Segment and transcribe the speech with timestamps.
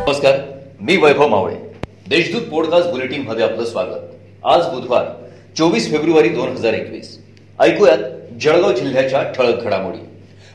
[0.00, 0.34] नमस्कार
[0.80, 1.54] मी वैभव मावळे.
[2.08, 3.98] देशदूत पॉडकास्ट बुलेटिनमध्ये आपलं स्वागत.
[4.44, 5.04] आज बुधवार
[5.56, 7.22] चोवीस फेब्रुवारी दोन हजार एकवीस.
[7.60, 7.98] ऐकूयात
[8.40, 9.98] जळगाव जिल्ह्याच्या ठळक घडामोडी.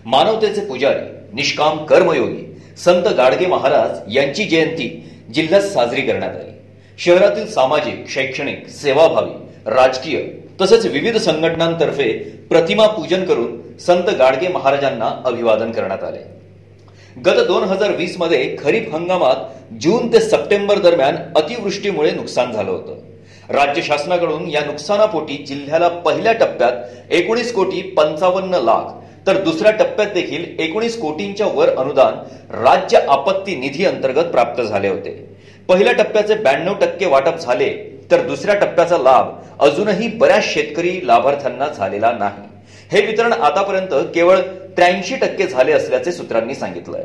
[0.06, 6.52] मानवतेचे पुजारी निष्काम कर्मयोगी संत गाडगे महाराज यांची जयंती जिल्ह्यात साजरी करण्यात आली.
[6.98, 9.32] शहरातील सामाजिक शैक्षणिक सेवाभावी
[9.66, 10.22] राजकीय
[10.62, 12.14] तसेच विविध संघटनांतर्फे
[12.50, 16.45] प्रतिमा पूजन करून संत गाडगे महाराजांना अभिवादन करण्यात आले.
[17.18, 19.36] गत दोन हजार वीसमध्ये खरीप हंगामात
[19.82, 22.96] जून ते सप्टेंबर दरम्यान अतिवृष्टीमुळे नुकसान झालं होतं.
[23.50, 28.92] राज्य शासनाकडून या नुकसानापोटी जिल्ह्याला पहिल्या टप्प्यात एकोणीस कोटी पंचावन्न लाख
[29.28, 32.18] तर दुसऱ्या टप्प्यात देखील एकोणीस कोटींच्या वर अनुदान
[32.64, 35.12] राज्य आपत्ती निधी अंतर्गत प्राप्त झाले होते.
[35.70, 37.70] पहिल्या टप्प्याचे ब्याण्णव टक्के वाटप झाले
[38.12, 39.32] तर दुसऱ्या टप्प्याचा लाभ
[39.64, 42.55] अजूनही बऱ्याच शेतकरी लाभार्थ्यांना झालेला नाही.
[42.92, 44.40] हे वितरण आतापर्यंत केवळ
[44.76, 47.04] त्र्याऐंशी टक्के झाले असल्याचे सूत्रांनी सांगितलंय.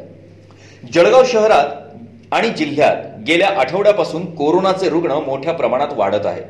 [0.94, 2.96] जळगाव शहरात आणि जिल्ह्यात
[3.26, 6.44] गेल्या आठवड्यापासून कोरोनाचे रुग्ण मोठ्या प्रमाणात वाढत आहेत.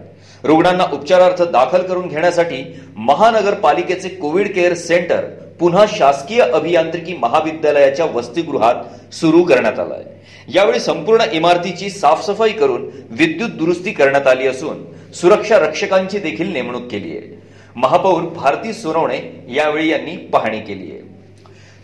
[0.44, 2.62] रुग्णांना उपचारार्थ दाखल करून घेण्यासाठी
[2.96, 5.24] महानगरपालिकेचे कोविड केअर सेंटर
[5.60, 13.50] पुन्हा शासकीय अभियांत्रिकी महाविद्यालयाच्या वसतिगृहात सुरू करण्यात आलं आहे यावेळी संपूर्ण इमारतीची साफसफाई करून विद्युत
[13.50, 17.39] दुरुस्ती करण्यात आली असून सुरक्षा रक्षकांची देखील नेमणूक केली आहे.
[17.76, 19.18] महापौर भारती सोनवणे
[19.54, 20.98] यावेळी यांनी पाहणी केली आहे.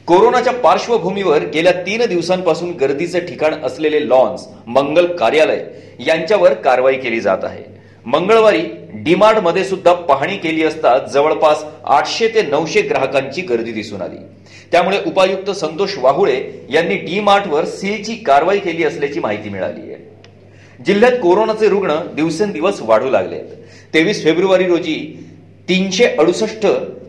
[0.07, 5.65] कोरोनाच्या पार्श्वभूमीवर गेल्या तीन दिवसांपासून गर्दीचे ठिकाण असलेले लॉन्स मंगल कार्यालय
[6.07, 7.65] यांच्यावर कारवाई केली जात आहे.
[8.07, 8.63] मंगळवारी
[9.05, 14.17] डीमार्टमध्ये सुद्धा पाहणी केली असता जवळपास आठशे ते नऊशे ग्राहकांची गर्दी दिसून आली.
[14.73, 20.05] त्यामुळे उपायुक्त संतोष वाहुळे यांनी डी मार्टवर सीलची कारवाई केली असल्याची माहिती मिळाली आहे.
[20.87, 23.39] जिल्ह्यात कोरोनाचे रुग्ण दिवसेंदिवस वाढू लागले
[23.95, 24.97] तेवीस फेब्रुवारी रोजी
[25.69, 26.67] तीनशे अडुसष्ट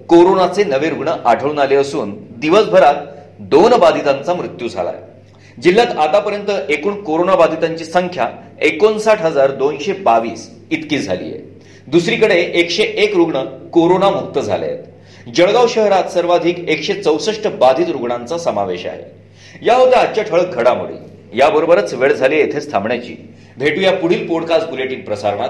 [0.09, 2.95] कोरोनाचे नवे रुग्ण आढळून आले असून दिवसभरात
[3.39, 4.95] दोन बाधितांचा मृत्यू झालाय.
[5.61, 8.29] जिल्ह्यात आतापर्यंत एकूण कोरोना बाधितांची संख्या
[8.61, 13.43] एकोणसाठ हजार दोनशे बावीस इतकी झाली आहे दुसरीकडे एकशे एक रुग्ण
[13.73, 19.03] कोरोनामुक्त झाले आहेत जळगाव शहरात सर्वाधिक एकशे चौसष्ट बाधित रुग्णांचा समावेश आहे.
[19.65, 20.93] या होत्या आजच्या ठळक घडामोडी.
[21.39, 23.33] याबरोबरच वेळ झाली येथेच थांबण्याची.
[23.57, 25.49] भेटूया पुढील पॉडकास्ट बुलेटिन प्रसारणात.